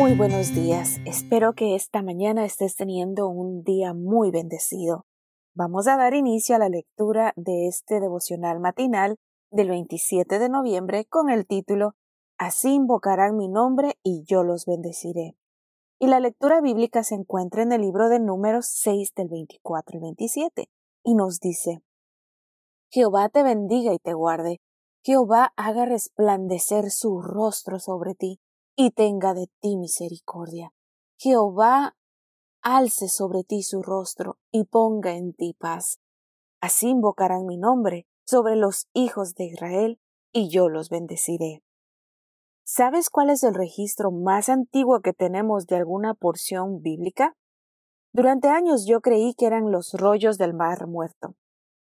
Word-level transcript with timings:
Muy 0.00 0.14
buenos 0.14 0.54
días. 0.54 0.98
Espero 1.04 1.52
que 1.52 1.74
esta 1.74 2.00
mañana 2.00 2.46
estés 2.46 2.74
teniendo 2.74 3.28
un 3.28 3.62
día 3.62 3.92
muy 3.92 4.30
bendecido. 4.30 5.04
Vamos 5.54 5.88
a 5.88 5.98
dar 5.98 6.14
inicio 6.14 6.56
a 6.56 6.58
la 6.58 6.70
lectura 6.70 7.34
de 7.36 7.68
este 7.68 8.00
devocional 8.00 8.60
matinal 8.60 9.18
del 9.50 9.68
27 9.68 10.38
de 10.38 10.48
noviembre 10.48 11.04
con 11.04 11.28
el 11.28 11.46
título 11.46 11.92
Así 12.38 12.72
invocarán 12.72 13.36
mi 13.36 13.48
nombre 13.48 13.98
y 14.02 14.24
yo 14.24 14.42
los 14.42 14.64
bendeciré. 14.64 15.36
Y 15.98 16.06
la 16.06 16.18
lectura 16.18 16.62
bíblica 16.62 17.04
se 17.04 17.16
encuentra 17.16 17.62
en 17.62 17.72
el 17.72 17.82
libro 17.82 18.08
de 18.08 18.20
Números 18.20 18.68
6 18.72 19.12
del 19.14 19.28
24 19.28 19.98
y 19.98 20.00
27 20.00 20.70
y 21.04 21.14
nos 21.14 21.40
dice 21.40 21.82
Jehová 22.88 23.28
te 23.28 23.42
bendiga 23.42 23.92
y 23.92 23.98
te 23.98 24.14
guarde. 24.14 24.62
Jehová 25.04 25.52
haga 25.56 25.84
resplandecer 25.84 26.90
su 26.90 27.20
rostro 27.20 27.78
sobre 27.78 28.14
ti 28.14 28.40
y 28.82 28.92
tenga 28.92 29.34
de 29.34 29.46
ti 29.60 29.76
misericordia. 29.76 30.72
Jehová 31.18 31.98
alce 32.62 33.08
sobre 33.10 33.44
ti 33.44 33.62
su 33.62 33.82
rostro 33.82 34.38
y 34.50 34.64
ponga 34.64 35.12
en 35.12 35.34
ti 35.34 35.54
paz. 35.58 36.00
Así 36.62 36.88
invocarán 36.88 37.44
mi 37.44 37.58
nombre 37.58 38.06
sobre 38.24 38.56
los 38.56 38.88
hijos 38.94 39.34
de 39.34 39.44
Israel 39.44 40.00
y 40.32 40.48
yo 40.48 40.70
los 40.70 40.88
bendeciré. 40.88 41.62
¿Sabes 42.64 43.10
cuál 43.10 43.28
es 43.28 43.42
el 43.42 43.52
registro 43.52 44.12
más 44.12 44.48
antiguo 44.48 45.00
que 45.02 45.12
tenemos 45.12 45.66
de 45.66 45.76
alguna 45.76 46.14
porción 46.14 46.80
bíblica? 46.80 47.36
Durante 48.14 48.48
años 48.48 48.86
yo 48.86 49.02
creí 49.02 49.34
que 49.34 49.44
eran 49.44 49.70
los 49.70 49.92
rollos 49.92 50.38
del 50.38 50.54
Mar 50.54 50.86
Muerto, 50.86 51.34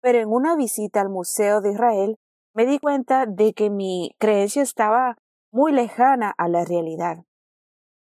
pero 0.00 0.18
en 0.18 0.30
una 0.30 0.56
visita 0.56 1.00
al 1.00 1.10
Museo 1.10 1.60
de 1.60 1.74
Israel 1.74 2.18
me 2.54 2.66
di 2.66 2.80
cuenta 2.80 3.26
de 3.26 3.52
que 3.52 3.70
mi 3.70 4.16
creencia 4.18 4.62
estaba 4.62 5.16
muy 5.52 5.70
lejana 5.70 6.34
a 6.38 6.48
la 6.48 6.64
realidad. 6.64 7.24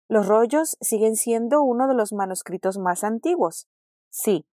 Los 0.08 0.26
rollos 0.26 0.77
siguen 0.80 1.14
siendo 1.14 1.62
uno 1.62 1.86
de 1.86 1.94
los 1.94 2.12
manuscritos 2.12 2.78
más 2.78 3.05
antiguos, 3.05 3.69
sí. 4.10 4.46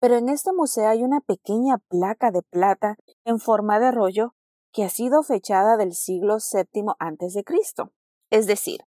Pero 0.00 0.16
en 0.16 0.28
este 0.28 0.52
museo 0.52 0.88
hay 0.88 1.02
una 1.02 1.20
pequeña 1.20 1.78
placa 1.88 2.30
de 2.30 2.42
plata 2.42 2.96
en 3.24 3.38
forma 3.38 3.78
de 3.78 3.92
rollo 3.92 4.34
que 4.72 4.84
ha 4.84 4.88
sido 4.88 5.22
fechada 5.22 5.76
del 5.76 5.94
siglo 5.94 6.36
VII 6.36 7.44
Cristo, 7.44 7.92
es 8.30 8.46
decir, 8.46 8.80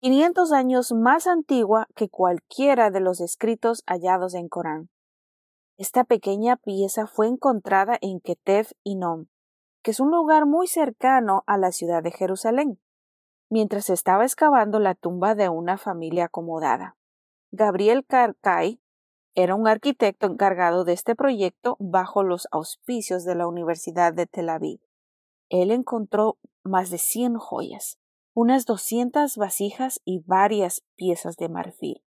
500 0.00 0.52
años 0.52 0.92
más 0.92 1.26
antigua 1.26 1.86
que 1.96 2.08
cualquiera 2.10 2.90
de 2.90 3.00
los 3.00 3.20
escritos 3.20 3.82
hallados 3.86 4.34
en 4.34 4.48
Corán. 4.48 4.90
Esta 5.78 6.04
pequeña 6.04 6.56
pieza 6.56 7.06
fue 7.06 7.26
encontrada 7.26 7.98
en 8.00 8.20
Ketef 8.20 8.72
Inom, 8.84 9.26
que 9.84 9.90
es 9.90 10.00
un 10.00 10.10
lugar 10.10 10.46
muy 10.46 10.66
cercano 10.66 11.44
a 11.46 11.58
la 11.58 11.70
ciudad 11.70 12.02
de 12.02 12.10
Jerusalén, 12.10 12.80
mientras 13.50 13.90
estaba 13.90 14.24
excavando 14.24 14.80
la 14.80 14.94
tumba 14.94 15.34
de 15.34 15.50
una 15.50 15.76
familia 15.76 16.24
acomodada. 16.24 16.96
Gabriel 17.52 18.04
Karkai 18.06 18.80
era 19.34 19.54
un 19.54 19.68
arquitecto 19.68 20.26
encargado 20.26 20.84
de 20.84 20.94
este 20.94 21.14
proyecto 21.14 21.76
bajo 21.78 22.22
los 22.22 22.48
auspicios 22.50 23.24
de 23.24 23.34
la 23.34 23.46
Universidad 23.46 24.14
de 24.14 24.26
Tel 24.26 24.48
Aviv. 24.48 24.80
Él 25.50 25.70
encontró 25.70 26.38
más 26.62 26.88
de 26.88 26.96
cien 26.96 27.36
joyas, 27.36 27.98
unas 28.32 28.64
doscientas 28.64 29.36
vasijas 29.36 30.00
y 30.06 30.20
varias 30.24 30.82
piezas 30.96 31.36
de 31.36 31.50
marfil. 31.50 32.02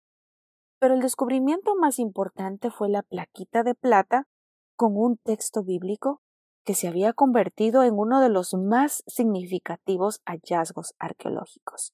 Pero 0.77 0.93
el 0.93 0.99
descubrimiento 0.99 1.75
más 1.75 1.97
importante 1.97 2.69
fue 2.69 2.87
la 2.87 3.01
plaquita 3.01 3.63
de 3.63 3.73
plata 3.73 4.27
con 4.75 4.95
un 4.95 5.17
texto 5.17 5.63
bíblico 5.63 6.21
que 6.63 6.75
se 6.75 6.87
había 6.87 7.13
convertido 7.13 7.83
en 7.83 7.93
uno 7.97 8.21
de 8.21 8.29
los 8.29 8.53
más 8.53 9.03
significativos 9.07 10.21
hallazgos 10.25 10.93
arqueológicos. 10.97 11.93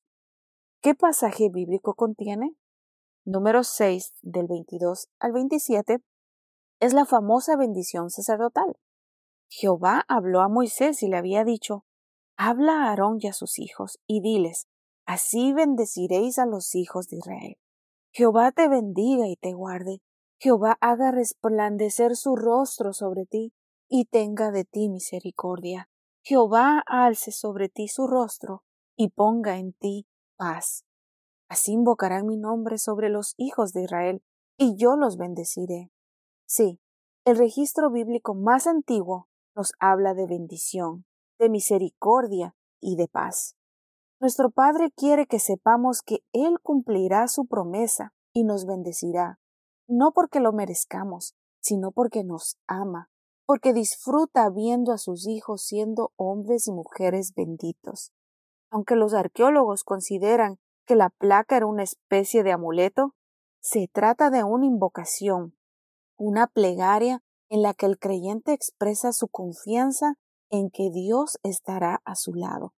¿Qué 0.82 0.96
pasaje 0.96 1.50
bíblico 1.50 1.96
contiene? 1.96 2.56
Número 3.26 3.64
6 3.64 4.14
del 4.22 4.48
22 4.48 5.10
al 5.20 5.34
27 5.34 6.04
es 6.80 6.94
la 6.94 7.06
famosa 7.06 7.58
bendición 7.58 8.10
sacerdotal. 8.10 8.78
Jehová 9.50 10.06
habló 10.08 10.42
a 10.42 10.48
Moisés 10.48 11.04
y 11.04 11.10
le 11.10 11.18
había 11.18 11.44
dicho, 11.44 11.84
Habla 12.38 12.86
a 12.86 12.90
Aarón 12.90 13.18
y 13.20 13.28
a 13.28 13.34
sus 13.34 13.60
hijos, 13.60 14.00
y 14.08 14.22
diles, 14.22 14.68
Así 15.06 15.52
bendeciréis 15.52 16.38
a 16.40 16.46
los 16.46 16.76
hijos 16.76 17.08
de 17.08 17.18
Israel. 17.18 17.58
Jehová 18.12 18.52
te 18.52 18.70
bendiga 18.70 19.28
y 19.28 19.36
te 19.36 19.54
guarde. 19.54 20.02
Jehová 20.40 20.78
haga 20.80 21.12
resplandecer 21.12 22.16
su 22.16 22.36
rostro 22.36 22.94
sobre 22.94 23.26
ti 23.26 23.52
y 23.90 24.06
tenga 24.06 24.52
de 24.52 24.64
ti 24.64 24.88
misericordia. 24.88 25.90
Jehová 26.24 26.84
alce 26.86 27.32
sobre 27.32 27.70
ti 27.70 27.88
su 27.88 28.08
rostro 28.08 28.64
y 28.96 29.10
ponga 29.10 29.58
en 29.58 29.74
ti 29.74 30.08
paz. 30.38 30.86
Así 31.50 31.72
invocarán 31.72 32.28
mi 32.28 32.38
nombre 32.38 32.78
sobre 32.78 33.10
los 33.10 33.34
hijos 33.38 33.74
de 33.74 33.84
Israel, 33.84 34.24
y 34.58 34.76
yo 34.76 34.96
los 34.96 35.18
bendeciré. 35.18 35.92
Sí, 36.46 36.80
el 37.26 37.38
registro 37.38 37.90
bíblico 37.90 38.36
más 38.36 38.68
antiguo 38.68 39.28
nos 39.56 39.74
habla 39.80 40.14
de 40.14 40.28
bendición, 40.28 41.06
de 41.40 41.50
misericordia 41.50 42.56
y 42.80 42.96
de 42.98 43.08
paz. 43.08 43.56
Nuestro 44.22 44.52
Padre 44.52 44.92
quiere 44.92 45.26
que 45.26 45.40
sepamos 45.40 46.02
que 46.02 46.20
Él 46.34 46.60
cumplirá 46.62 47.28
su 47.28 47.48
promesa 47.48 48.14
y 48.34 48.44
nos 48.44 48.66
bendecirá, 48.66 49.40
no 49.88 50.12
porque 50.12 50.40
lo 50.40 50.52
merezcamos, 50.52 51.36
sino 51.62 51.92
porque 51.92 52.24
nos 52.24 52.60
ama 52.68 53.10
porque 53.50 53.74
disfruta 53.74 54.48
viendo 54.52 54.92
a 54.92 55.00
sus 55.00 55.28
hijos 55.28 55.64
siendo 55.64 56.14
hombres 56.18 56.68
y 56.68 56.72
mujeres 56.72 57.34
benditos. 57.36 58.12
Aunque 58.70 58.96
los 58.96 59.16
arqueólogos 59.16 59.84
consideran 59.84 60.60
que 60.86 60.96
la 60.96 61.10
placa 61.10 61.58
era 61.58 61.66
una 61.66 61.82
especie 61.82 62.44
de 62.44 62.52
amuleto, 62.52 63.16
se 63.60 63.90
trata 63.92 64.30
de 64.30 64.44
una 64.44 64.68
invocación, 64.68 65.58
una 66.16 66.46
plegaria 66.46 67.24
en 67.50 67.64
la 67.64 67.74
que 67.74 67.88
el 67.88 67.98
creyente 67.98 68.54
expresa 68.54 69.14
su 69.14 69.28
confianza 69.30 70.14
en 70.52 70.70
que 70.70 70.92
Dios 70.92 71.40
estará 71.42 72.04
a 72.06 72.14
su 72.14 72.36
lado. 72.36 72.76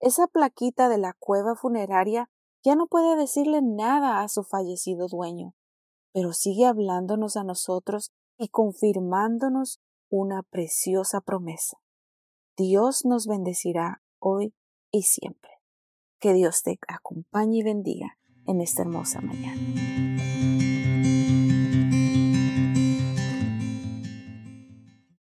Esa 0.00 0.28
plaquita 0.28 0.88
de 0.88 0.96
la 0.96 1.14
cueva 1.18 1.56
funeraria 1.56 2.30
ya 2.64 2.74
no 2.74 2.86
puede 2.86 3.16
decirle 3.16 3.60
nada 3.60 4.22
a 4.22 4.28
su 4.28 4.44
fallecido 4.44 5.08
dueño, 5.08 5.52
pero 6.14 6.32
sigue 6.32 6.64
hablándonos 6.64 7.36
a 7.36 7.44
nosotros 7.44 8.12
y 8.38 8.48
confirmándonos 8.48 9.78
una 10.10 10.42
preciosa 10.42 11.20
promesa. 11.20 11.78
Dios 12.56 13.04
nos 13.04 13.26
bendecirá 13.26 14.02
hoy 14.18 14.54
y 14.90 15.04
siempre. 15.04 15.50
Que 16.18 16.34
Dios 16.34 16.62
te 16.62 16.78
acompañe 16.88 17.58
y 17.58 17.62
bendiga 17.62 18.18
en 18.46 18.60
esta 18.60 18.82
hermosa 18.82 19.20
mañana. 19.22 20.59